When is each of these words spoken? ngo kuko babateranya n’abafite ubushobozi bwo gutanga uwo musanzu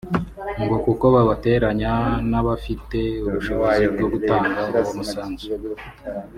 ngo 0.65 0.75
kuko 0.85 1.05
babateranya 1.15 1.93
n’abafite 2.29 2.99
ubushobozi 3.27 3.83
bwo 3.93 4.05
gutanga 4.13 4.59
uwo 4.79 4.91
musanzu 4.97 5.47